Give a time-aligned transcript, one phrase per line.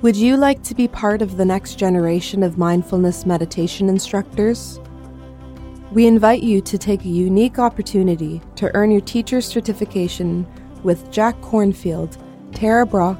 [0.00, 4.78] Would you like to be part of the next generation of mindfulness meditation instructors?
[5.90, 10.46] We invite you to take a unique opportunity to earn your teacher's certification
[10.84, 12.16] with Jack Kornfield,
[12.54, 13.18] Tara Brach,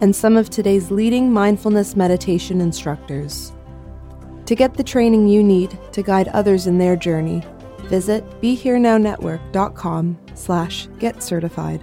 [0.00, 3.52] and some of today's leading mindfulness meditation instructors.
[4.46, 7.42] To get the training you need to guide others in their journey,
[7.86, 11.82] visit BeHereNowNetwork.com slash get certified.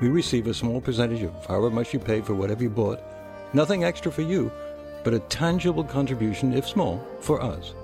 [0.00, 3.00] We receive a small percentage of however much you pay for whatever you bought.
[3.52, 4.50] Nothing extra for you,
[5.04, 7.74] but a tangible contribution, if small, for us.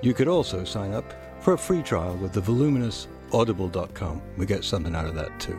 [0.00, 4.22] You could also sign up for a free trial with the voluminous audible.com.
[4.36, 5.58] We get something out of that too.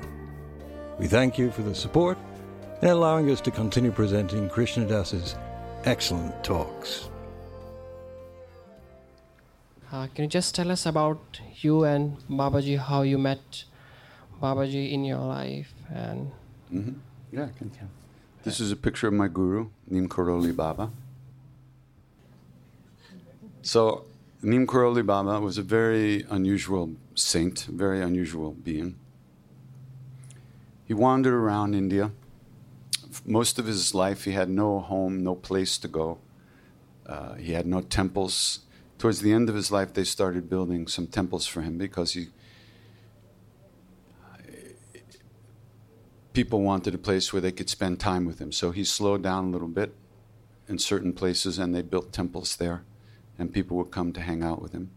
[0.98, 2.18] We thank you for the support
[2.82, 5.36] and allowing us to continue presenting Krishna Das's
[5.86, 7.10] excellent talks.
[9.92, 13.64] Uh, can you just tell us about you and Babaji, how you met
[14.42, 15.74] Babaji in your life?
[15.94, 16.32] And
[16.74, 17.00] Mm-hmm.
[17.32, 17.72] Yeah, I can.
[18.44, 20.92] This is a picture of my guru, Neem Karoli Baba.
[23.62, 24.06] So,
[24.42, 28.96] Neem Karoli Baba was a very unusual saint, very unusual being.
[30.86, 32.12] He wandered around India.
[33.26, 36.20] Most of his life, he had no home, no place to go.
[37.06, 38.60] Uh, he had no temples.
[38.98, 42.28] Towards the end of his life, they started building some temples for him because he
[46.34, 48.52] people wanted a place where they could spend time with him.
[48.52, 49.96] So he slowed down a little bit
[50.68, 52.84] in certain places and they built temples there,
[53.38, 54.92] and people would come to hang out with him.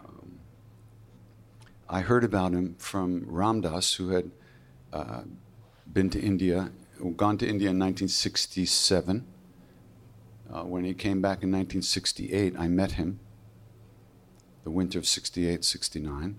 [0.00, 0.38] Um,
[1.88, 4.30] I heard about him from Ram Dass, who had
[4.92, 5.22] uh,
[5.90, 6.72] been to India,
[7.16, 9.26] gone to India in 1967.
[10.52, 13.20] Uh, when he came back in 1968, I met him,
[14.64, 16.38] the winter of 68 69.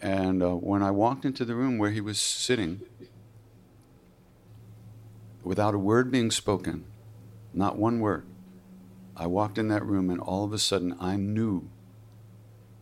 [0.00, 2.80] And uh, when I walked into the room where he was sitting,
[5.42, 6.84] without a word being spoken,
[7.52, 8.24] not one word,
[9.16, 11.68] I walked in that room and all of a sudden I knew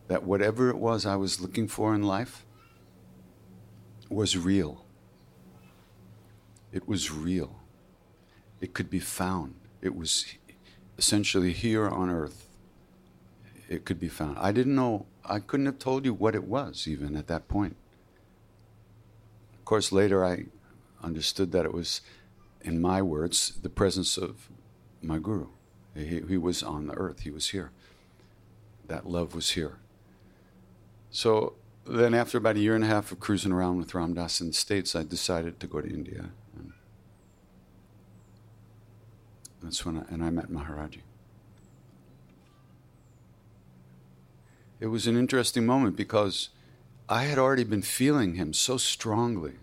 [0.07, 2.45] that whatever it was I was looking for in life
[4.09, 4.85] was real.
[6.71, 7.59] It was real.
[8.61, 9.55] It could be found.
[9.81, 10.25] It was
[10.97, 12.46] essentially here on earth.
[13.69, 14.37] It could be found.
[14.39, 17.75] I didn't know I couldn't have told you what it was even at that point.
[19.53, 20.45] Of course, later I
[21.03, 22.01] understood that it was,
[22.61, 24.49] in my words, the presence of
[25.01, 25.47] my guru.
[25.93, 27.71] He, he was on the earth, he was here.
[28.87, 29.79] That love was here.
[31.09, 31.55] So
[31.85, 34.47] then, after about a year and a half of cruising around with Ram Dass in
[34.47, 36.29] the States, I decided to go to India.
[36.57, 36.73] And
[39.61, 41.01] that's when I, and I met Maharaji.
[44.79, 46.49] It was an interesting moment because
[47.09, 49.53] I had already been feeling him so strongly.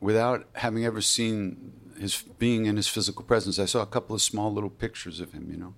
[0.00, 4.22] Without having ever seen his being in his physical presence, I saw a couple of
[4.22, 5.74] small little pictures of him, you know,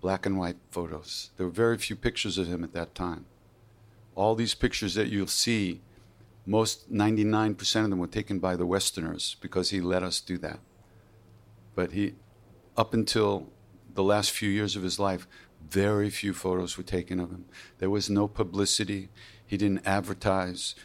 [0.00, 1.30] black and white photos.
[1.36, 3.26] There were very few pictures of him at that time.
[4.16, 5.80] All these pictures that you'll see,
[6.44, 10.58] most 99% of them were taken by the Westerners because he let us do that.
[11.76, 12.14] But he,
[12.76, 13.52] up until
[13.98, 15.26] the last few years of his life,
[15.70, 17.46] very few photos were taken of him.
[17.78, 19.08] There was no publicity.
[19.44, 20.76] He didn't advertise.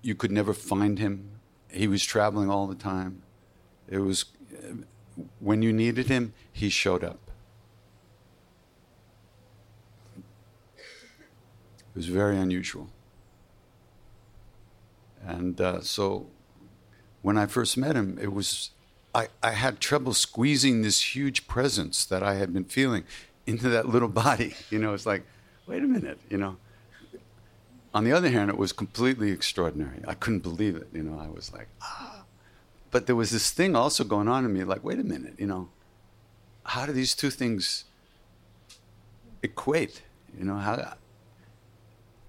[0.00, 1.28] You could never find him.
[1.70, 3.22] He was traveling all the time.
[3.86, 4.24] It was
[5.40, 7.20] when you needed him, he showed up.
[10.16, 12.88] It was very unusual.
[15.22, 16.28] And uh, so
[17.20, 18.70] when I first met him, it was
[19.14, 23.04] I, I had trouble squeezing this huge presence that I had been feeling
[23.46, 24.54] into that little body.
[24.70, 25.24] You know, it's like,
[25.66, 26.56] wait a minute, you know.
[27.94, 30.02] On the other hand, it was completely extraordinary.
[30.06, 30.88] I couldn't believe it.
[30.92, 32.24] You know, I was like, ah.
[32.90, 35.46] But there was this thing also going on in me, like, wait a minute, you
[35.46, 35.68] know,
[36.64, 37.84] how do these two things
[39.42, 40.02] equate?
[40.36, 40.94] You know, how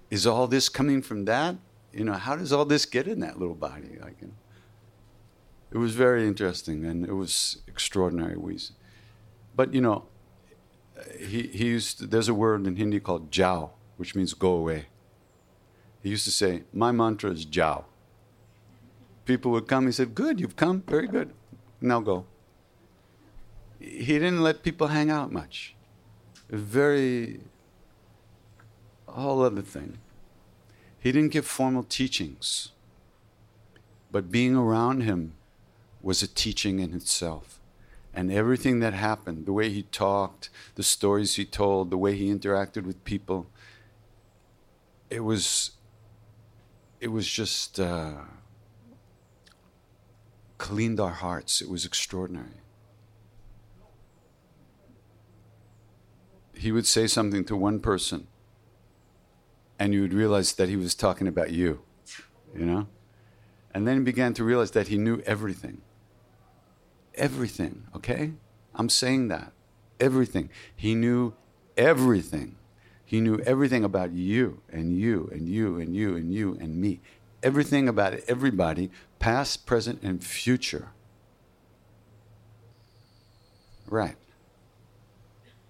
[0.09, 1.55] is all this coming from that?
[1.93, 3.97] You know, how does all this get in that little body?
[4.01, 4.33] Like, you know,
[5.75, 8.37] it was very interesting and it was extraordinary.
[8.37, 8.57] We,
[9.57, 10.05] but you know,
[11.19, 14.85] he, he used to, there's a word in Hindi called jao, which means go away.
[16.01, 17.83] He used to say, My mantra is jao.
[19.25, 21.33] People would come, he said, Good, you've come, very good.
[21.81, 22.25] Now go.
[23.77, 25.75] He didn't let people hang out much.
[26.49, 27.41] Very,
[29.09, 29.97] whole other thing.
[30.97, 32.71] He didn't give formal teachings,
[34.09, 35.33] but being around him
[36.05, 37.59] was a teaching in itself
[38.13, 42.33] and everything that happened the way he talked, the stories he told, the way he
[42.33, 43.47] interacted with people
[45.09, 45.71] it was
[46.99, 48.13] it was just uh,
[50.57, 51.61] cleaned our hearts.
[51.61, 52.61] It was extraordinary.
[56.55, 58.27] He would say something to one person,
[59.77, 61.81] and you would realize that he was talking about you,
[62.57, 62.87] you know?
[63.73, 65.81] And then he began to realize that he knew everything
[67.15, 68.31] everything, okay?
[68.73, 69.51] I'm saying that.
[69.99, 70.49] Everything.
[70.75, 71.33] He knew
[71.77, 72.55] everything.
[73.05, 77.01] He knew everything about you and you and you and you and you and me.
[77.43, 78.89] Everything about everybody,
[79.19, 80.89] past, present, and future.
[83.87, 84.15] Right.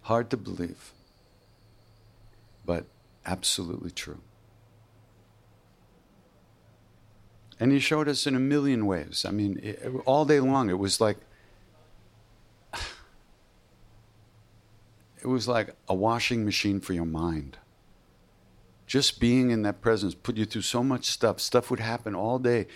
[0.03, 0.93] Hard to believe,
[2.65, 2.85] but
[3.25, 4.21] absolutely true.
[7.59, 9.25] And he showed us in a million ways.
[9.27, 11.17] I mean, it, all day long, it was like
[15.25, 17.57] it was like a washing machine for your mind.
[18.85, 21.39] Just being in that presence put you through so much stuff.
[21.39, 22.67] Stuff would happen all day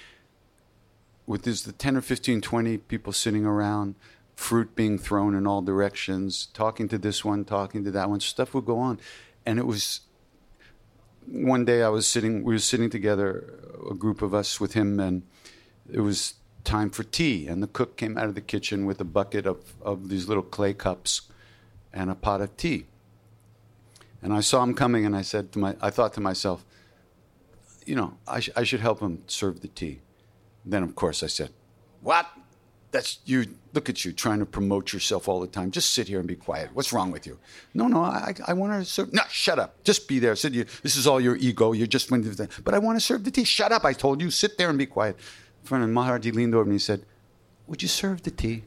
[1.27, 3.93] with this the 10 or 15, 20 people sitting around,
[4.35, 8.19] fruit being thrown in all directions, talking to this one, talking to that one.
[8.19, 8.99] Stuff would go on.
[9.45, 10.01] And it was
[11.27, 13.59] one day I was sitting, we were sitting together,
[13.91, 15.21] a group of us with him, and
[15.87, 17.47] it was time for tea.
[17.47, 20.41] And the cook came out of the kitchen with a bucket of, of these little
[20.41, 21.28] clay cups
[21.93, 22.85] and a pot of tea.
[24.21, 26.65] And I saw him coming, and I said to my, I thought to myself,
[27.85, 30.01] you know, I, sh- I should help him serve the tea.
[30.65, 31.51] Then, of course, I said,
[32.01, 32.27] What?
[32.91, 33.45] That's you.
[33.73, 35.69] Look at you trying to promote yourself all the time.
[35.69, 36.71] Just sit here and be quiet.
[36.73, 37.37] What's wrong with you?
[37.75, 39.13] No, no, I, I want to serve.
[39.13, 39.83] No, shut up.
[39.83, 40.35] Just be there.
[40.35, 40.65] Sit you.
[40.81, 41.71] This is all your ego.
[41.73, 43.43] You're just But I want to serve the tea.
[43.43, 43.85] Shut up.
[43.85, 44.31] I told you.
[44.31, 45.17] Sit there and be quiet.
[45.61, 47.05] In front of Maharaji leaned over and he said,
[47.67, 48.63] Would you serve the tea?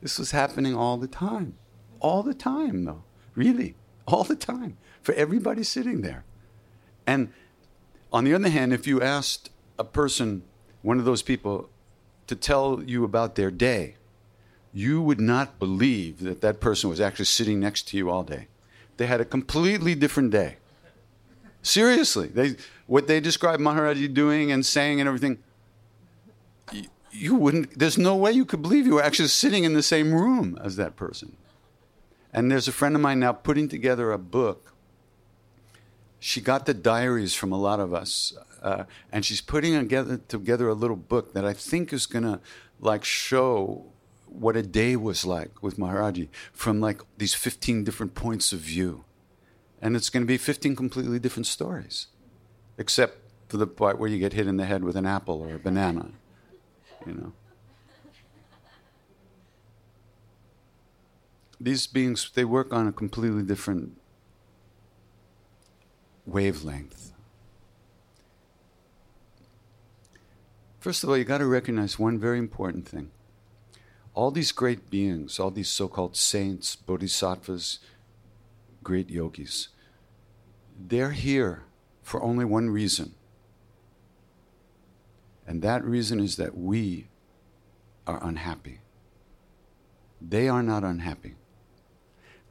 [0.00, 1.54] This was happening all the time.
[2.00, 3.02] All the time, though.
[3.34, 3.74] Really.
[4.06, 4.76] All the time.
[5.02, 6.24] For everybody sitting there.
[7.08, 7.32] And
[8.12, 9.50] on the other hand, if you asked
[9.80, 10.42] a person,
[10.82, 11.68] one of those people,
[12.28, 13.96] to tell you about their day,
[14.72, 18.46] you would not believe that that person was actually sitting next to you all day.
[18.96, 20.56] They had a completely different day.
[21.62, 22.56] Seriously, they,
[22.86, 25.38] what they described Maharaji doing and saying and everything,
[27.16, 30.12] you wouldn't, there's no way you could believe you were actually sitting in the same
[30.12, 31.36] room as that person.
[32.32, 34.74] And there's a friend of mine now putting together a book.
[36.18, 40.68] She got the diaries from a lot of us, uh, and she's putting together, together
[40.68, 42.40] a little book that I think is going to
[42.80, 43.86] like show
[44.26, 49.04] what a day was like with Maharaji from like these 15 different points of view.
[49.80, 52.08] And it's going to be 15 completely different stories,
[52.76, 53.18] except
[53.48, 55.58] for the part where you get hit in the head with an apple or a
[55.58, 56.10] banana
[57.06, 57.32] you know.
[61.58, 63.98] These beings, they work on a completely different
[66.26, 67.12] wavelength.
[70.78, 73.10] First of all, you got to recognize one very important thing.
[74.14, 77.80] All these great beings, all these so called saints, bodhisattvas,
[78.84, 79.68] great yogis,
[80.78, 81.64] they're here
[82.02, 83.15] for only one reason
[85.46, 87.08] and that reason is that we
[88.06, 88.80] are unhappy.
[90.20, 91.34] They are not unhappy.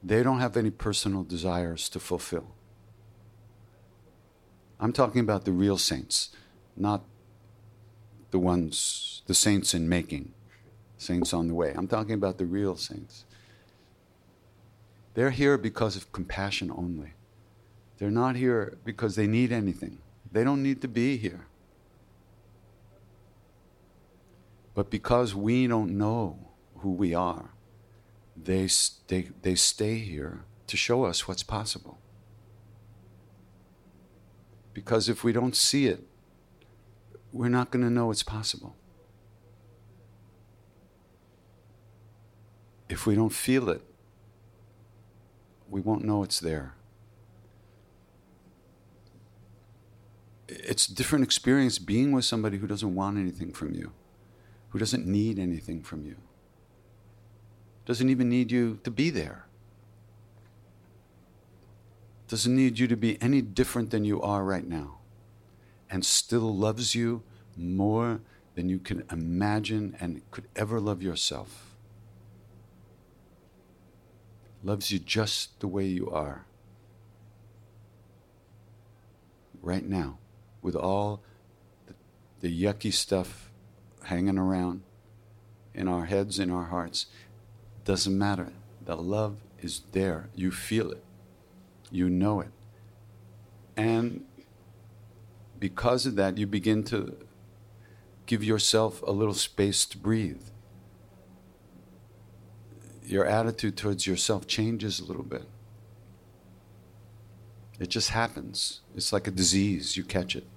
[0.04, 2.56] They don't have any personal desires to fulfill.
[4.80, 6.30] I'm talking about the real saints,
[6.76, 7.04] not
[8.32, 10.34] the ones, the saints in making,
[10.98, 11.74] saints on the way.
[11.76, 13.26] I'm talking about the real saints.
[15.14, 17.14] They're here because of compassion only.
[17.98, 20.00] They're not here because they need anything.
[20.32, 21.48] They don't need to be here.
[24.76, 27.52] But because we don't know who we are,
[28.38, 28.68] they,
[29.08, 31.98] they, they stay here to show us what's possible.
[34.74, 36.06] Because if we don't see it,
[37.32, 38.76] we're not going to know it's possible.
[42.90, 43.82] If we don't feel it,
[45.70, 46.76] We won't know it's there.
[50.48, 53.92] It's a different experience being with somebody who doesn't want anything from you,
[54.76, 56.18] who doesn't need anything from you,
[57.86, 59.46] doesn't even need you to be there,
[62.28, 64.98] doesn't need you to be any different than you are right now,
[65.90, 67.24] and still loves you
[67.56, 68.20] more
[68.56, 71.78] than you can imagine and could ever love yourself.
[74.62, 76.44] Loves you just the way you are.
[79.62, 80.18] Right now,
[80.62, 81.24] with all
[82.42, 83.45] the, yucky stuff
[84.06, 84.82] hanging around
[85.74, 87.08] in our heads, in our hearts,
[87.84, 88.54] doesn't matter.
[88.84, 90.30] The love is there.
[90.36, 91.04] You feel it,
[91.92, 92.52] you know it.
[93.76, 94.26] And
[95.60, 97.18] because of that, you begin to
[98.26, 100.42] give yourself a little space to breathe.
[103.04, 105.46] Your attitude towards yourself changes a little bit.
[107.80, 108.82] It just happens.
[108.96, 110.48] It's like a disease, you catch it.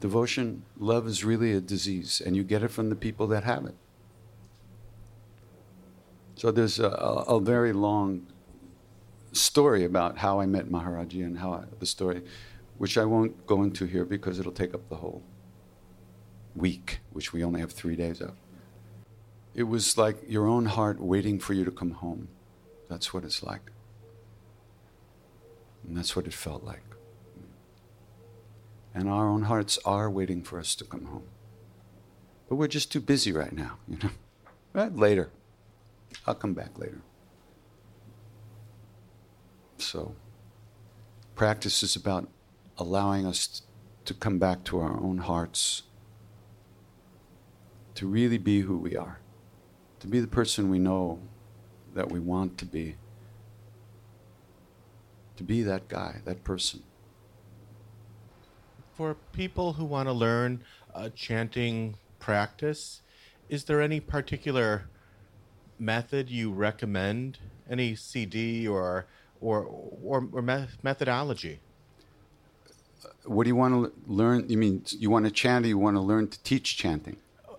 [0.00, 3.64] Devotion, love is really a disease, and you get it from the people that have
[3.64, 3.74] it.
[6.36, 8.26] So there's a, a, very long
[9.32, 12.22] story about how I met Maharaji and how I, the story,
[12.76, 15.22] which I won't go into here because it'll take up the whole
[16.54, 18.34] week, which we only have three days of.
[19.54, 22.28] It was like your own heart waiting for you to come home.
[22.90, 23.70] That's what it's like.
[25.88, 26.85] And that's what it felt like.
[28.96, 31.24] And our own hearts are waiting for us to come home.
[32.48, 34.08] But we're just too busy right now, you know.
[34.72, 34.94] Right?
[34.96, 35.28] Later.
[36.26, 37.02] I'll come back later.
[39.76, 40.14] So,
[41.34, 42.26] practice is about
[42.78, 43.60] allowing us
[44.06, 45.82] to come back to our own hearts
[47.96, 49.18] to really be who we are,
[50.00, 51.18] to be the person we know
[51.94, 52.96] that we want to be,
[55.36, 56.82] to be that guy, that person.
[58.96, 63.02] For people who want to learn a chanting practice,
[63.50, 64.88] is there any particular
[65.78, 67.38] method you recommend?
[67.68, 69.04] Any CD or
[69.42, 69.64] or
[70.02, 70.42] or, or
[70.82, 71.60] methodology?
[73.26, 74.48] What do you want to learn?
[74.48, 77.18] You mean you want to chant or you want to learn to teach chanting?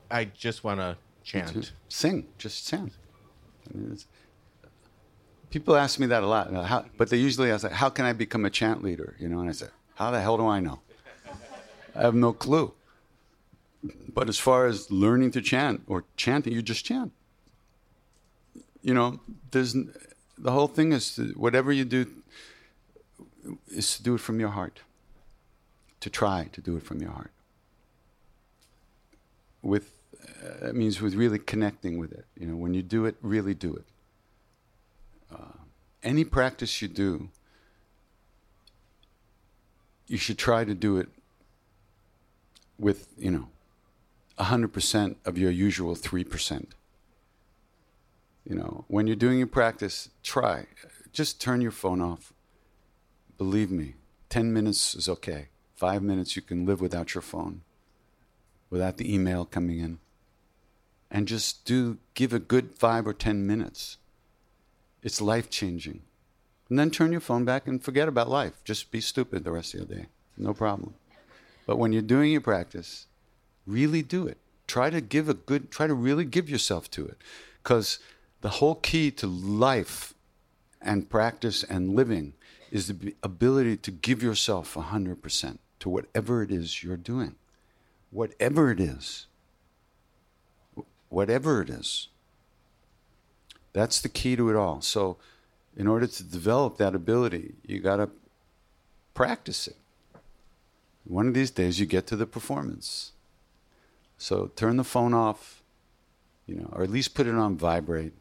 [0.10, 1.72] I just want to chant.
[1.88, 2.90] Sing, just sing.
[3.70, 3.98] I mean,
[5.52, 8.44] people ask me that a lot, how, but they usually ask, "How can I become
[8.44, 10.80] a chant leader?" You know, and I say, "How the hell do I know?
[11.98, 12.74] I have no clue."
[14.14, 17.12] But as far as learning to chant or chanting, you just chant.
[18.82, 19.20] You know,
[19.52, 19.74] there's
[20.38, 22.06] the whole thing is to, whatever you do
[23.68, 24.82] is to do it from your heart.
[26.02, 27.32] To try to do it from your heart.
[29.62, 29.92] With
[30.44, 32.26] uh, it means with really connecting with it.
[32.40, 33.86] You know, when you do it, really do it.
[35.32, 35.58] Uh,
[36.04, 37.30] any practice you do,
[40.08, 41.10] you should try to do it
[42.78, 43.50] with, you know,
[44.40, 46.68] 100% of your usual 3%.
[48.46, 50.68] You know, when you're doing your practice, try.
[51.12, 52.34] Just turn your phone off.
[53.38, 53.96] Believe me,
[54.30, 55.48] 10 minutes is okay.
[55.76, 57.62] Five minutes, you can live without your phone,
[58.70, 60.00] without the email coming in
[61.10, 63.98] and just do give a good five or ten minutes.
[65.04, 66.02] It's life changing.
[66.70, 68.62] And then turn your phone back and forget about life.
[68.66, 70.08] Just be stupid the rest of your day.
[70.38, 70.96] No problem.
[71.68, 73.06] But when you're doing your practice,
[73.68, 74.40] really do it.
[74.66, 77.18] Try to give a good, try to really give yourself to it.
[77.62, 78.00] Because
[78.42, 80.16] the whole key to life
[80.82, 82.34] and practice and living
[82.72, 87.36] is the ability to give yourself 100% to whatever it is you're doing.
[88.10, 89.28] Whatever it is
[91.10, 92.08] whatever it is.
[93.74, 94.82] That's the key to it all.
[94.82, 95.18] So,
[95.76, 98.10] in order to develop that ability, you got to
[99.14, 99.76] practice it.
[101.08, 103.14] One of these days, you get to the performance.
[104.18, 105.64] So, turn the phone off,
[106.46, 108.14] you know, or at least put it on vibrate.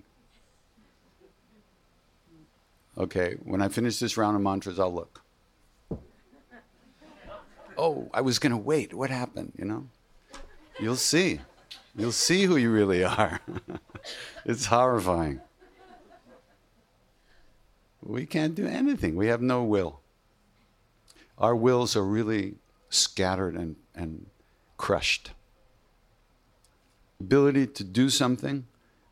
[2.96, 5.22] Okay, when I finish this round of mantras, I'll look.
[7.76, 8.94] Oh, I was going to wait.
[8.94, 9.86] What happened, you know?
[10.80, 11.40] You'll see.
[11.94, 13.40] You'll see who you really are.
[14.46, 15.40] it's horrifying.
[18.02, 19.16] We can't do anything.
[19.16, 20.00] We have no will.
[21.36, 22.54] Our wills are really
[22.90, 24.26] scattered and, and
[24.76, 25.32] crushed.
[27.20, 28.66] Ability to do something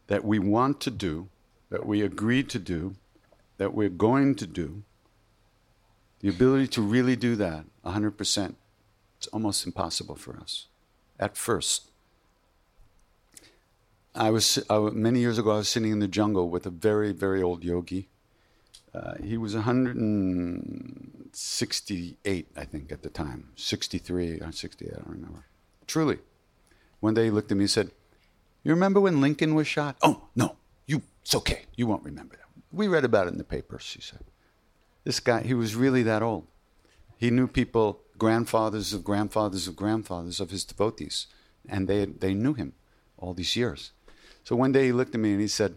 [0.06, 1.28] that we want to do,
[1.70, 2.96] that we agree to do,
[3.56, 4.82] that we're going to do,
[6.20, 8.54] the ability to really do that 100%,
[9.18, 10.66] it's almost impossible for us
[11.18, 11.90] at first.
[14.14, 15.50] I was I, many years ago.
[15.50, 18.08] I was sitting in the jungle with a very very old yogi,
[18.94, 23.50] Uh, he was 168, I think, at the time.
[23.56, 25.44] 63 or 68, I don't remember.
[25.86, 26.18] Truly.
[27.00, 27.90] One day he looked at me and said,
[28.62, 29.96] You remember when Lincoln was shot?
[30.02, 30.54] Oh, no,
[30.86, 31.62] you, it's okay.
[31.74, 32.44] You won't remember that.
[32.72, 34.20] We read about it in the papers, he said.
[35.02, 36.46] This guy, he was really that old.
[37.16, 41.26] He knew people, grandfathers of grandfathers of grandfathers of his devotees,
[41.68, 42.74] and they, they knew him
[43.18, 43.90] all these years.
[44.44, 45.76] So one day he looked at me and he said,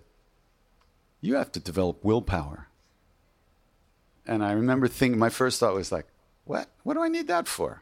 [1.20, 2.68] You have to develop willpower.
[4.28, 6.06] And I remember thinking, my first thought was like,
[6.46, 6.68] What?
[6.84, 7.82] What do I need that for?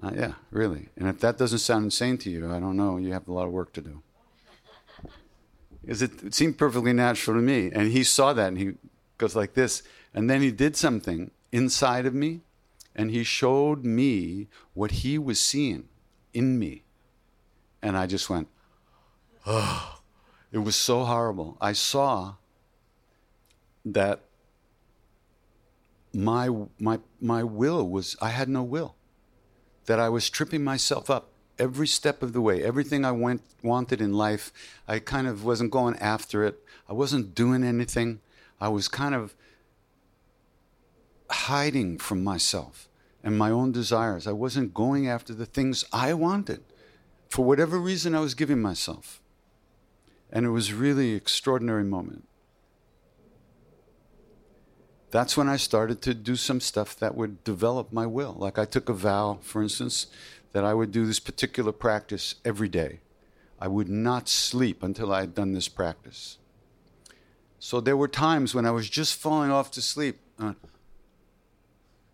[0.00, 0.90] Uh, yeah, really.
[0.96, 2.98] And if that doesn't sound insane to you, I don't know.
[2.98, 4.02] You have a lot of work to do.
[5.80, 7.70] Because it, it seemed perfectly natural to me.
[7.72, 8.74] And he saw that and he
[9.16, 9.82] goes like this.
[10.14, 12.42] And then he did something inside of me
[12.94, 15.88] and he showed me what he was seeing
[16.32, 16.84] in me.
[17.82, 18.48] And I just went,
[19.46, 20.00] oh,
[20.52, 21.56] it was so horrible.
[21.60, 22.34] I saw
[23.84, 24.20] that
[26.12, 26.48] my,
[26.78, 28.96] my, my will was, I had no will
[29.86, 32.62] that I was tripping myself up every step of the way.
[32.62, 34.52] Everything I went, wanted in life,
[34.86, 36.62] I kind of wasn't going after it.
[36.88, 38.20] I wasn't doing anything.
[38.60, 39.34] I was kind of
[41.30, 42.88] hiding from myself
[43.22, 44.26] and my own desires.
[44.26, 46.62] I wasn't going after the things I wanted
[47.28, 49.20] for whatever reason I was giving myself.
[50.30, 52.27] And it was really extraordinary moment.
[55.10, 58.34] That's when I started to do some stuff that would develop my will.
[58.38, 60.06] Like I took a vow, for instance,
[60.52, 63.00] that I would do this particular practice every day.
[63.60, 66.38] I would not sleep until I had done this practice.
[67.58, 70.18] So there were times when I was just falling off to sleep.
[70.38, 70.54] Uh,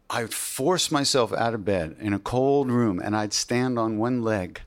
[0.08, 4.22] I'd force myself out of bed in a cold room and I'd stand on one
[4.22, 4.60] leg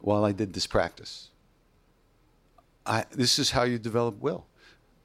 [0.00, 1.28] while I did this practice.
[2.84, 4.46] I, this is how you develop will.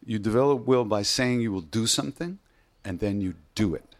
[0.07, 2.39] You develop will by saying you will do something
[2.85, 3.97] and then you do it.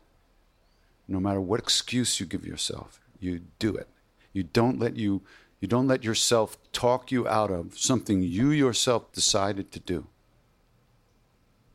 [1.05, 3.89] No matter what excuse you give yourself, you do it.
[4.31, 5.21] You don't let you
[5.59, 10.07] you don't let yourself talk you out of something you yourself decided to do.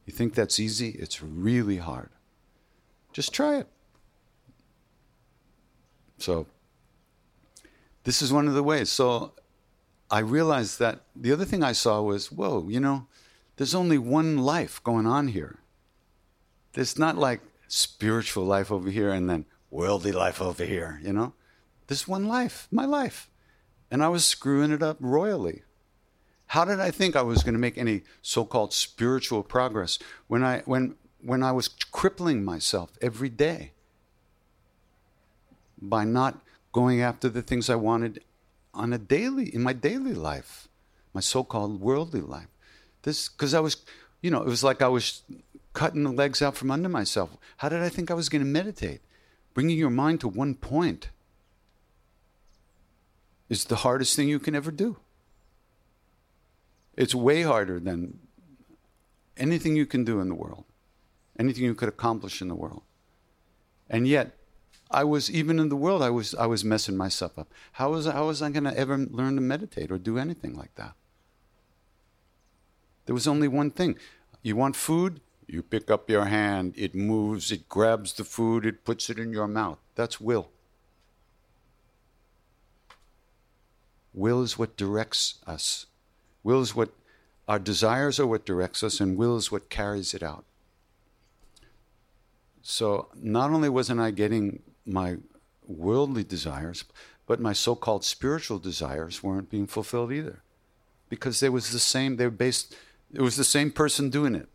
[0.06, 0.90] You think that's easy?
[0.90, 2.08] It's really hard.
[3.12, 3.66] Just try it.
[6.16, 6.46] So
[8.04, 8.88] this is one of the ways.
[8.88, 9.32] So
[10.10, 13.08] I realized that the other thing I saw was, whoa, you know,
[13.62, 15.60] there's only one life going on here.
[16.72, 21.34] There's not like spiritual life over here and then worldly life over here, you know?
[21.86, 23.30] There's one life, my life.
[23.88, 25.62] And I was screwing it up royally.
[26.46, 30.62] How did I think I was going to make any so-called spiritual progress when I
[30.64, 33.74] when when I was crippling myself every day
[35.80, 38.24] by not going after the things I wanted
[38.74, 40.66] on a daily in my daily life,
[41.14, 42.51] my so-called worldly life.
[43.02, 43.76] This because I was,
[44.20, 45.22] you know, it was like I was
[45.72, 47.36] cutting the legs out from under myself.
[47.58, 49.00] How did I think I was going to meditate?
[49.54, 51.10] Bringing your mind to one point
[53.48, 54.96] is the hardest thing you can ever do.
[56.96, 58.18] It's way harder than
[59.36, 60.64] anything you can do in the world,
[61.38, 62.82] anything you could accomplish in the world.
[63.88, 64.36] And yet,
[64.90, 66.02] I was even in the world.
[66.02, 67.52] I was I was messing myself up.
[67.72, 70.74] How was how was I going to ever learn to meditate or do anything like
[70.76, 70.94] that?
[73.06, 73.96] There was only one thing.
[74.42, 75.20] You want food?
[75.46, 76.74] You pick up your hand.
[76.76, 77.52] It moves.
[77.52, 78.64] It grabs the food.
[78.64, 79.78] It puts it in your mouth.
[79.94, 80.48] That's will.
[84.14, 85.86] Will is what directs us.
[86.42, 86.90] Will is what
[87.48, 90.44] our desires are what directs us, and will is what carries it out.
[92.62, 95.16] So not only wasn't I getting my
[95.66, 96.84] worldly desires,
[97.26, 100.42] but my so called spiritual desires weren't being fulfilled either.
[101.08, 102.76] Because there was the same, they were based,
[103.12, 104.48] it was the same person doing it,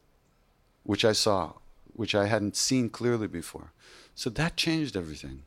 [0.83, 1.53] which I saw,
[1.93, 3.71] which I hadn't seen clearly before.
[4.15, 5.43] So that changed everything.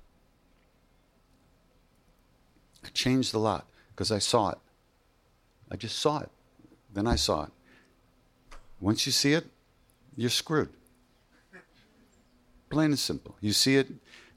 [2.85, 4.59] It changed a lot because I saw it.
[5.71, 6.31] I just saw it.
[6.93, 7.51] Then I saw it.
[8.81, 9.47] Once you see it,
[10.17, 10.71] you're screwed.
[12.71, 13.37] Plain and simple.
[13.41, 13.89] You see it,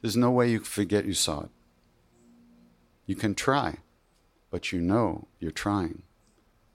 [0.02, 1.50] there's no way you forget you saw it.
[3.06, 3.78] You can try,
[4.50, 6.02] but you know you're trying.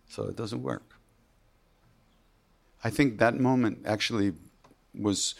[0.09, 0.88] So it doesn't work.
[2.85, 4.33] I think that moment actually
[4.95, 5.35] was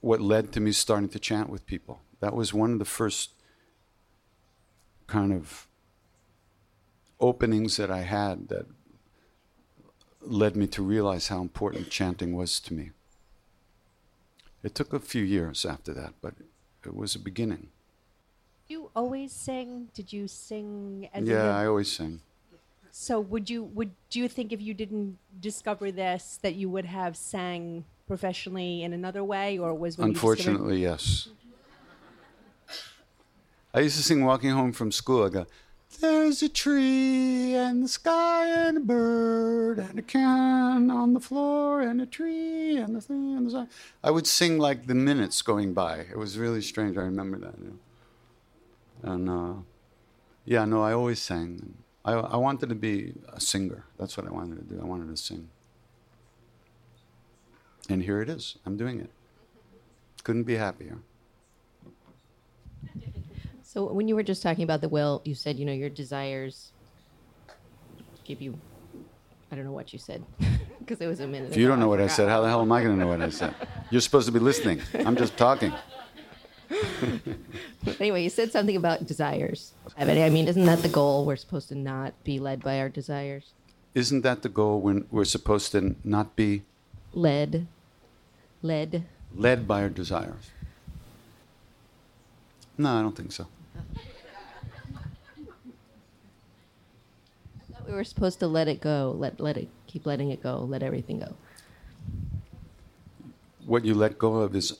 [0.00, 2.00] what led to me starting to chant with people.
[2.20, 3.30] That was one of the first
[5.06, 5.66] kind of
[7.20, 8.66] openings that I had that
[10.20, 12.90] led me to realize how important chanting was to me.
[14.62, 16.34] It took a few years after that, but
[16.84, 17.68] it was a beginning.
[18.68, 19.88] You always sing?
[19.94, 22.20] Did you sing as Yeah, young- I always sing.
[22.94, 26.84] So would you would do you think if you didn't discover this that you would
[26.84, 31.28] have sang professionally in another way, or was Unfortunately, yes.
[33.72, 35.24] I used to sing walking home from school.
[35.24, 35.46] I go,
[36.00, 41.80] There's a tree and the sky and a bird and a can on the floor
[41.80, 43.68] and a tree and the thing and the sun.
[44.04, 46.00] I would sing like the minutes going by.
[46.00, 46.98] It was really strange.
[46.98, 47.54] I remember that.
[49.02, 49.54] And uh,
[50.44, 51.81] yeah, no, I always sang.
[52.04, 53.84] I, I wanted to be a singer.
[53.98, 54.80] That's what I wanted to do.
[54.80, 55.48] I wanted to sing.
[57.88, 58.56] And here it is.
[58.66, 59.10] I'm doing it.
[60.24, 60.98] Couldn't be happier.
[63.62, 66.72] So when you were just talking about the will, you said, you know, your desires
[68.24, 68.58] give you,
[69.50, 70.22] I don't know what you said,
[70.78, 71.52] because it was a minute.
[71.52, 73.08] If you don't know what I said, how the hell am I going to know
[73.08, 73.54] what I said?
[73.90, 74.82] You're supposed to be listening.
[74.94, 75.72] I'm just talking.
[77.98, 79.72] Anyway, you said something about desires.
[79.96, 81.24] I mean, isn't that the goal?
[81.24, 83.52] We're supposed to not be led by our desires.
[83.94, 86.62] Isn't that the goal when we're supposed to not be
[87.12, 87.66] Led,
[88.62, 89.04] led.
[89.36, 90.50] led by our desires?
[92.78, 93.46] No, I don't think so.
[97.86, 99.14] We were supposed to let it go.
[99.18, 100.60] Let let it keep letting it go.
[100.60, 101.34] Let everything go.
[103.66, 104.78] What you let go of is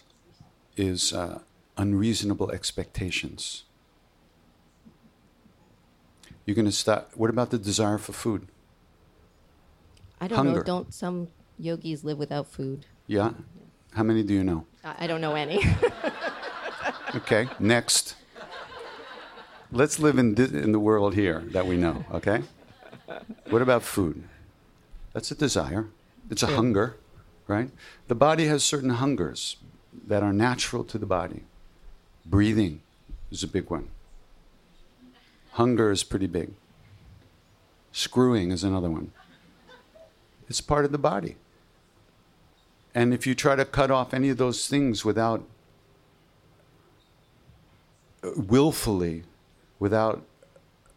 [0.76, 1.40] is uh,
[1.76, 3.64] unreasonable expectations.
[6.46, 7.10] You're going to stop.
[7.14, 8.48] What about the desire for food?
[10.20, 10.50] I don't know.
[10.50, 10.62] Hunger.
[10.64, 11.28] Don't some
[11.58, 12.86] yogis live without food?
[13.06, 13.32] Yeah.
[13.94, 14.66] How many do you know?
[14.84, 15.62] I, I don't know any.
[17.14, 17.46] Okay.
[17.60, 18.14] Next.
[19.70, 22.04] Let's live in thi- in the world here that we know.
[22.10, 22.42] Okay.
[23.50, 24.24] What about food?
[25.12, 25.88] That's a desire.
[26.30, 26.96] It's a hunger,
[27.46, 27.70] right?
[28.08, 29.56] The body has certain hungers
[30.06, 31.42] that are natural to the body.
[32.24, 32.80] Breathing
[33.30, 33.88] is a big one.
[35.52, 36.50] Hunger is pretty big.
[37.92, 39.12] Screwing is another one.
[40.48, 41.36] It's part of the body.
[42.94, 45.44] And if you try to cut off any of those things without
[48.22, 49.24] uh, willfully,
[49.78, 50.22] without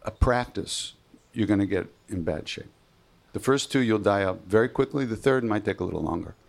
[0.02, 0.94] a practice,
[1.32, 2.70] you're going to get in bad shape.
[3.32, 5.04] The first two you'll die up very quickly.
[5.04, 6.34] The third might take a little longer.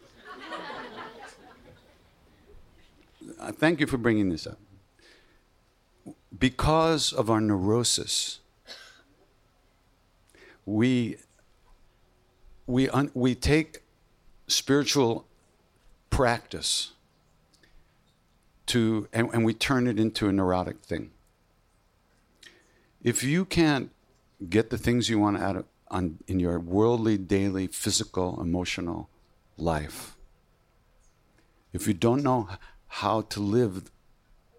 [3.40, 4.58] Uh, Thank you for bringing this up.
[6.38, 8.40] Because of our neurosis,
[10.66, 11.18] we
[12.66, 13.84] we un, we take
[14.48, 15.26] spiritual
[16.10, 16.92] practice
[18.68, 21.12] to and, and we turn it into a neurotic thing.
[23.02, 23.92] If you can't
[24.50, 29.10] get the things you want out of on, in your worldly, daily, physical, emotional
[29.58, 30.18] life,
[31.72, 32.50] if you don't know
[32.88, 33.90] how to live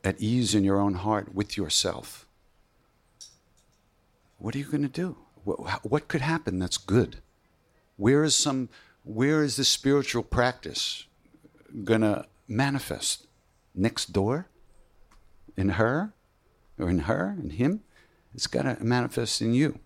[0.08, 2.26] at ease in your own heart with yourself,
[4.38, 5.18] what are you going to do?
[5.44, 7.18] What, could happen that's good?
[7.96, 8.70] Where is some?
[9.04, 11.04] Where is the spiritual practice
[11.84, 13.26] going to manifest?
[13.74, 14.48] Next door?
[15.56, 16.14] In her?
[16.78, 17.36] Or in her?
[17.42, 17.82] In him?
[18.34, 19.78] It's got to manifest in you.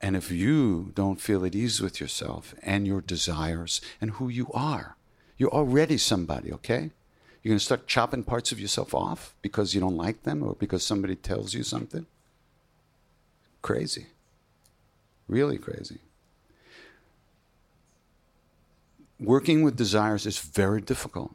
[0.00, 4.48] And if you don't feel at ease with yourself and your desires and who you
[4.54, 4.96] are,
[5.36, 6.92] you're already somebody, okay?
[7.48, 10.54] You're going to start chopping parts of yourself off because you don't like them or
[10.54, 12.04] because somebody tells you something?
[13.62, 14.08] Crazy.
[15.28, 16.00] Really crazy.
[19.18, 21.34] Working with desires is very difficult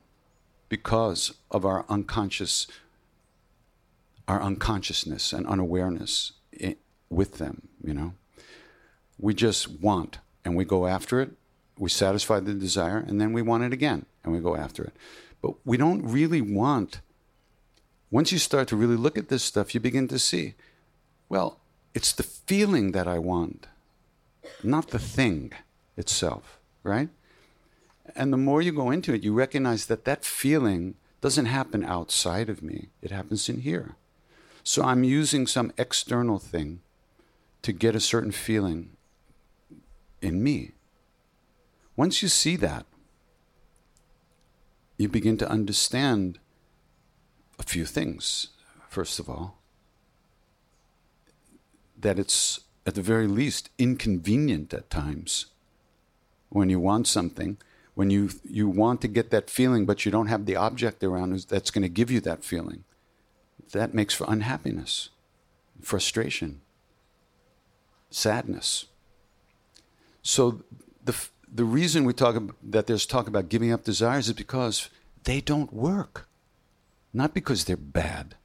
[0.70, 2.68] because of our unconscious
[4.28, 6.76] our unconsciousness and unawareness i
[7.10, 8.14] with them, you know.
[9.18, 11.32] We just want and we go after it.
[11.80, 14.94] We satisfy the desire and then we want it again and we go after it.
[15.44, 17.02] But we don't really want
[18.14, 20.54] once you start to really look at this stuff, you begin to see,
[21.30, 21.60] well,
[21.96, 23.66] it's the feeling that I want,
[24.62, 25.52] not the thing
[25.98, 27.10] itself, right?
[28.16, 32.50] And the more you go into it, you recognize that that feeling doesn't happen outside
[32.50, 33.96] of me, it happens in here.
[34.64, 36.82] So I'm using some external thing
[37.64, 38.92] to get a certain feeling
[40.22, 40.74] in me.
[41.96, 42.86] Once you see that,
[44.98, 46.40] you begin to understand
[47.60, 48.50] a few things.
[48.90, 49.58] First of all,
[52.00, 55.48] that it's at the very least inconvenient at times
[56.50, 57.58] when you want something
[57.96, 61.34] when you you want to get that feeling but you don't have the object around
[61.50, 62.84] that's going to give you that feeling
[63.72, 65.10] that makes for unhappiness
[65.82, 66.62] frustration
[68.10, 68.86] sadness
[70.22, 70.62] so
[71.04, 71.16] the
[71.54, 74.90] the reason we talk that there's talk about giving up desires is because
[75.24, 76.28] they don't work
[77.14, 78.36] not because they're bad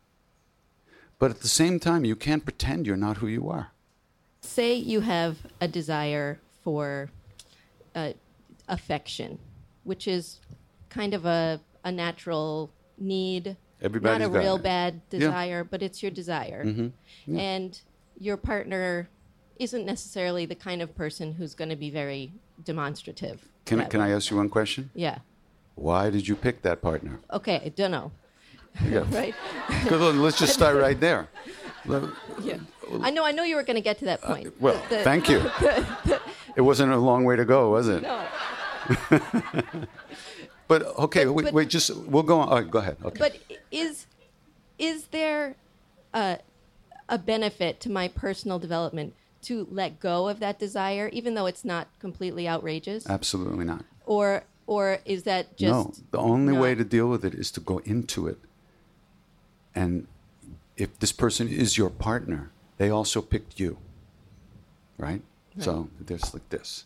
[1.19, 3.73] but at the same time you can't pretend you're not who you are
[4.41, 7.11] say you have a desire for
[7.95, 8.13] uh,
[8.69, 9.39] affection,
[9.85, 10.39] which is
[10.89, 14.63] kind of a, a natural need, Everybody's not a real it.
[14.63, 15.01] bad Yeah.
[15.01, 15.19] Mm-hmm.
[15.19, 16.93] desire, but it's your desire.
[17.27, 17.81] And
[18.19, 19.09] your partner
[19.59, 22.33] isn't necessarily the kind of person who's going to be very
[22.65, 23.49] demonstrative.
[23.65, 24.91] Can I, can I ask you one question?
[24.95, 25.19] Yeah.
[25.75, 27.21] Why did you pick that partner?
[27.33, 28.11] Okay, I don't know.
[28.85, 29.05] Yeah.
[29.11, 29.35] Right?
[29.89, 31.29] Good, Let's just start right there.
[32.43, 32.59] Yeah.
[33.03, 33.25] I know.
[33.25, 34.47] I know you were going to get to that point.
[34.47, 35.43] Uh, Well, The- thank you.
[36.57, 38.03] It wasn't a long way to go, was it?
[38.03, 38.27] No.
[40.67, 42.49] But okay, But- wait, but- wait, just we'll go on.
[42.51, 42.97] Right, go ahead.
[43.05, 43.19] Okay.
[43.19, 43.39] But
[43.71, 44.07] is
[44.79, 45.57] is there
[46.13, 46.39] a,
[47.09, 49.15] a benefit to my personal development
[49.49, 53.85] to let go of that desire, even though it's not completely outrageous, Absolutely not.
[54.05, 57.61] or or is that just no, the only way to deal with it is to
[57.61, 58.39] go into it.
[59.75, 60.07] And
[60.77, 63.79] if this person is your partner, they also picked you.
[64.99, 65.23] Right?
[65.59, 66.85] So there's like this.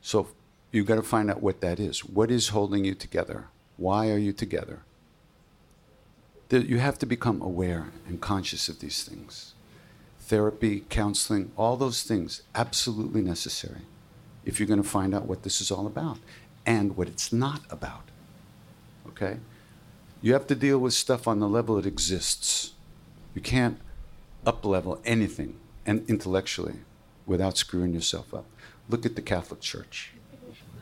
[0.00, 0.28] So
[0.70, 2.04] you got to find out what that is.
[2.04, 3.48] What is holding you together?
[3.76, 4.80] Why are you together?
[6.50, 9.53] You have to become aware and conscious of these things.
[10.26, 13.82] Therapy, counseling, all those things, absolutely necessary
[14.44, 16.18] if you're going to find out what this is all about
[16.64, 18.04] and what it's not about.
[19.08, 19.36] Okay?
[20.22, 22.72] You have to deal with stuff on the level it exists.
[23.34, 23.78] You can't
[24.46, 26.76] up level anything and intellectually
[27.26, 28.46] without screwing yourself up.
[28.88, 30.12] Look at the Catholic Church.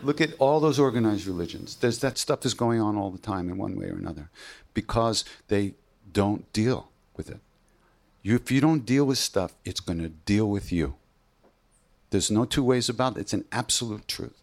[0.02, 1.76] Look at all those organized religions.
[1.76, 4.30] There's that stuff is going on all the time in one way or another
[4.74, 5.74] because they
[6.12, 7.40] don't deal with it.
[8.22, 10.94] You, if you don't deal with stuff, it's going to deal with you.
[12.10, 13.20] There's no two ways about it.
[13.20, 14.42] It's an absolute truth.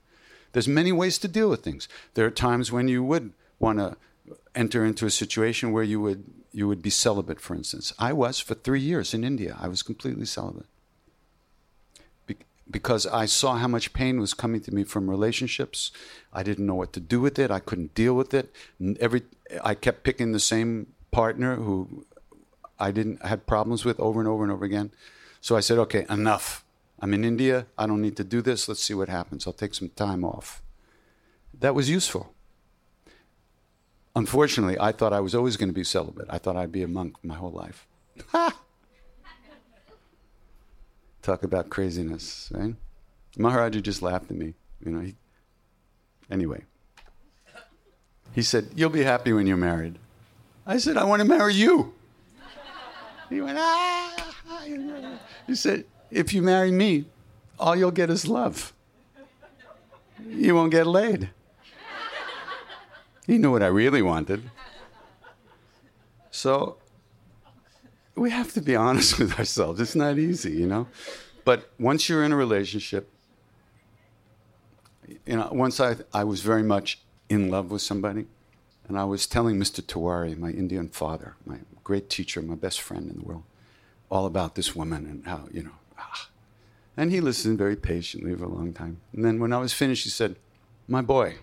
[0.52, 1.88] There's many ways to deal with things.
[2.16, 3.96] There are times when you would want to
[4.56, 7.94] enter into a situation where you would you would be celibate, for instance.
[8.00, 9.56] I was for three years in India.
[9.60, 10.66] I was completely celibate
[12.26, 12.38] Be-
[12.70, 15.92] because I saw how much pain was coming to me from relationships.
[16.34, 17.52] I didn't know what to do with it.
[17.52, 18.52] I couldn't deal with it.
[19.00, 19.22] Every
[19.64, 22.06] I kept picking the same partner who
[22.80, 24.92] I didn't I had problems with over and over and over again.
[25.42, 26.64] So I said, okay, enough.
[27.02, 27.66] I'm in India.
[27.78, 28.68] I don't need to do this.
[28.68, 29.48] Let's see what happens.
[29.48, 30.62] I'll take some time off.
[31.58, 32.34] That was useful.
[34.16, 36.28] Unfortunately, I thought I was always going to be celibate.
[36.30, 37.88] I thought I'd be a monk my whole life.
[41.22, 42.76] Talk about craziness, right?
[43.38, 44.56] Maharaji just laughed at me.
[44.84, 45.02] You know.
[45.02, 45.16] He,
[46.32, 46.64] anyway,
[48.34, 50.00] he said, "You'll be happy when you're married."
[50.66, 51.94] I said, "I want to marry you."
[53.30, 54.36] He went, "Ah."
[55.48, 57.06] He said, "If you marry me,
[57.60, 58.74] all you'll get is love.
[60.28, 61.30] You won't get laid."
[63.26, 64.50] He knew what I really wanted.
[66.32, 66.78] So
[68.16, 69.80] we have to be honest with ourselves.
[69.80, 70.88] It's not easy, you know.
[71.46, 73.10] But once you're in a relationship,
[75.26, 78.26] you know, once I, I was very much in love with somebody,
[78.88, 79.82] and I was telling Mr.
[79.82, 81.60] Tiwari, my Indian father, my
[81.90, 83.42] great teacher, my best friend in the world,
[84.12, 86.30] all about this woman and how, you know, ah.
[86.96, 89.02] and he listened very patiently for a long time.
[89.12, 90.36] And then when I was finished, he said,
[90.88, 91.38] My boy,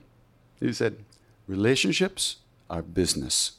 [0.60, 1.04] he said,
[1.48, 2.36] relationships
[2.70, 3.58] are business.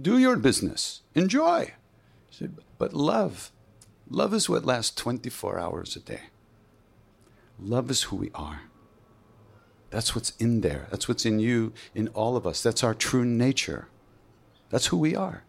[0.00, 1.74] Do your business, enjoy.
[2.30, 3.52] He said, but love,
[4.08, 6.22] love is what lasts 24 hours a day.
[7.58, 8.62] Love is who we are.
[9.90, 10.86] That's what's in there.
[10.90, 12.62] That's what's in you, in all of us.
[12.62, 13.88] That's our true nature.
[14.70, 15.44] That's who we are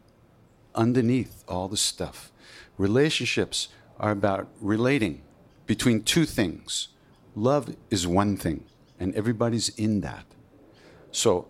[0.75, 2.31] underneath all the stuff.
[2.77, 5.21] Relationships are about relating
[5.65, 6.89] between two things.
[7.36, 8.65] Love is one thing,
[8.99, 10.25] and everybody's in that.
[11.12, 11.47] So,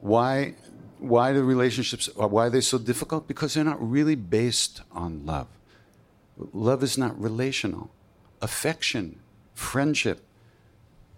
[0.00, 0.54] why,
[0.98, 2.08] why the relationships?
[2.20, 3.28] Uh, why are they so difficult?
[3.28, 5.48] Because they're not really based on love.
[6.36, 7.90] Love is not relational.
[8.40, 9.20] Affection,
[9.54, 10.24] friendship,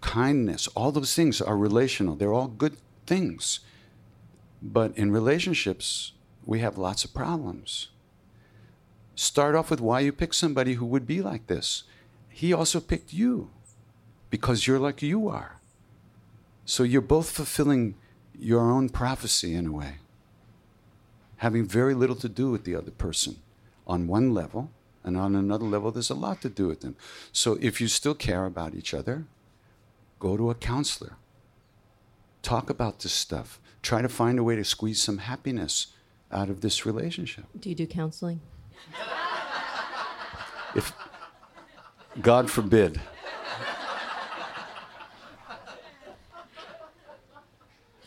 [0.01, 2.15] kindness, all those things are relational.
[2.15, 3.59] They're all good things.
[4.61, 6.13] But in relationships,
[6.45, 7.89] we have lots of problems.
[9.15, 11.83] Start off with why you picked somebody who would be like this.
[12.29, 13.49] He also picked you
[14.29, 15.59] because you're like you are.
[16.65, 17.95] So you're both fulfilling
[18.37, 19.95] your own prophecy in a way,
[21.37, 23.37] having very little to do with the other person
[23.87, 24.71] on one level,
[25.03, 26.95] and on another level, there's a lot to do with them.
[27.31, 29.25] So if you still care about each other,
[30.19, 31.17] go to a counselor.
[32.41, 33.59] Talk about this stuff.
[33.83, 35.87] Try to find a way to squeeze some happiness
[36.31, 37.45] out of this relationship.
[37.59, 38.41] Do you do counseling?
[40.75, 40.91] If
[42.21, 42.99] God forbid.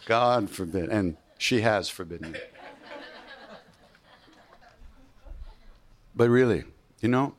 [0.07, 0.91] God forbid.
[0.91, 2.41] And she has forbidden me.
[6.15, 6.65] But really,
[7.01, 7.35] you know,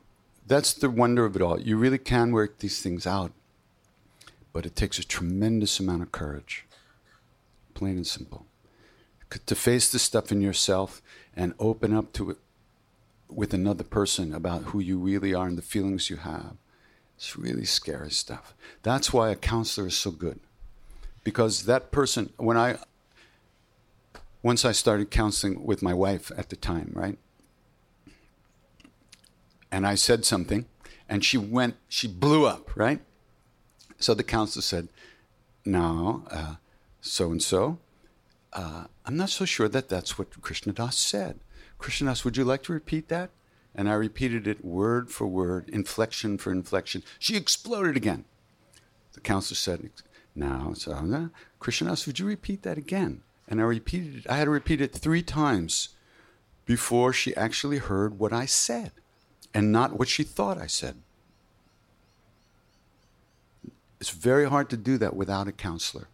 [0.46, 1.60] that's the wonder of it all.
[1.60, 3.30] You really can work these things out,
[4.52, 6.64] but it takes a tremendous amount of courage.
[7.74, 8.46] Plain and simple.
[9.46, 11.00] To face the stuff in yourself
[11.36, 12.38] and open up to it
[13.28, 16.56] with another person about who you really are and the feelings you have.
[17.16, 18.54] It's really scary stuff.
[18.82, 20.40] That's why a counselor is so good.
[21.22, 22.78] Because that person, when I,
[24.42, 27.18] once I started counseling with my wife at the time, right?
[29.70, 30.64] And I said something,
[31.08, 33.00] and she went, she blew up, right?
[33.98, 34.88] So the counselor said,
[35.64, 36.54] Now, uh,
[37.00, 37.78] so and so,
[38.52, 41.40] I'm not so sure that that's what Krishna Das said.
[41.78, 43.30] Krishna Das, would you like to repeat that?
[43.74, 47.02] And I repeated it word for word, inflection for inflection.
[47.18, 48.24] She exploded again.
[49.12, 49.90] The counselor said,
[50.34, 51.28] Now, so, uh,
[51.60, 53.22] Krishna Das, would you repeat that again?
[53.48, 54.30] And I repeated it.
[54.30, 55.90] I had to repeat it three times
[56.66, 58.92] before she actually heard what I said
[59.54, 60.96] and not what she thought I said.
[64.00, 66.08] It's very hard to do that without a counselor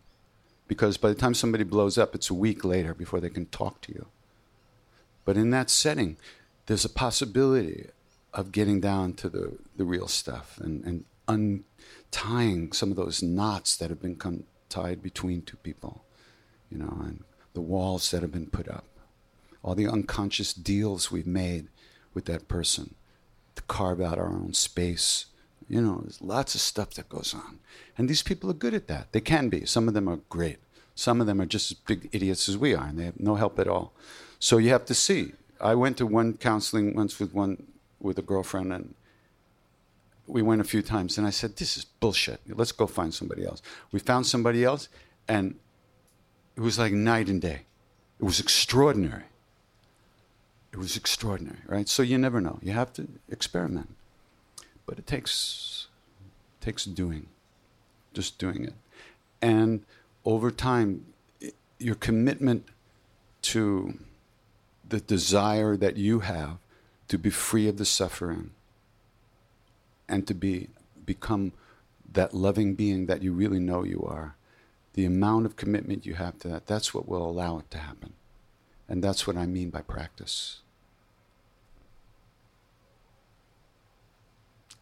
[0.68, 3.80] because by the time somebody blows up, it's a week later before they can talk
[3.82, 4.06] to you.
[5.24, 6.16] But in that setting,
[6.66, 7.90] there's a possibility
[8.32, 13.76] of getting down to the, the real stuff and, and untying some of those knots
[13.76, 16.04] that have been con- tied between two people,
[16.70, 17.24] you know, and
[17.54, 18.84] the walls that have been put up,
[19.62, 21.68] all the unconscious deals we've made
[22.14, 22.94] with that person
[23.54, 25.26] to carve out our own space.
[25.68, 27.58] You know, there's lots of stuff that goes on.
[27.98, 29.12] And these people are good at that.
[29.12, 29.66] They can be.
[29.66, 30.58] Some of them are great.
[30.94, 33.34] Some of them are just as big idiots as we are, and they have no
[33.34, 33.92] help at all.
[34.38, 35.32] So you have to see.
[35.60, 37.66] I went to one counseling once with one
[38.00, 38.94] with a girlfriend, and
[40.26, 42.40] we went a few times, and I said, "This is bullshit.
[42.48, 43.60] Let's go find somebody else."
[43.92, 44.88] We found somebody else,
[45.26, 45.56] and
[46.56, 47.66] it was like night and day.
[48.20, 49.24] It was extraordinary.
[50.72, 51.88] It was extraordinary, right?
[51.88, 52.58] So you never know.
[52.62, 53.95] You have to experiment,
[54.86, 55.88] but it takes
[56.60, 57.26] takes doing,
[58.14, 58.74] just doing it,
[59.42, 59.84] and
[60.24, 61.06] over time,
[61.42, 62.66] i- your commitment
[63.42, 63.98] to
[64.88, 66.58] the desire that you have
[67.08, 68.50] to be free of the suffering
[70.08, 70.68] and to be
[71.04, 71.52] become
[72.12, 74.34] that loving being that you really know you are
[74.94, 78.12] the amount of commitment you have to that that's what will allow it to happen.
[78.88, 80.60] And that's what i mean by practice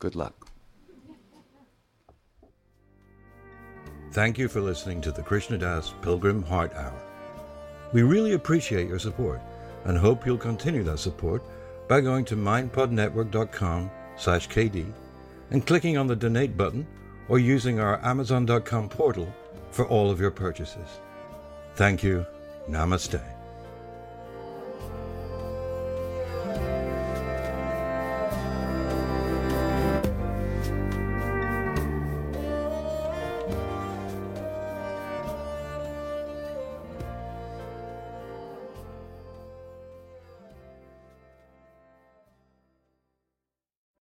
[0.04, 0.44] good luck
[4.14, 7.02] Thank you for listening to the Krishna Das Pilgrim Heart Hour.
[7.92, 9.40] We really appreciate your support
[9.86, 11.42] and hope you'll continue that support
[11.88, 14.86] by going to mindpodnetwork.com slash KD
[15.50, 16.86] and clicking on the donate button
[17.28, 19.26] or using our amazon.com portal
[19.72, 21.00] for all of your purchases.
[21.74, 22.24] Thank you.
[22.68, 23.33] Namaste.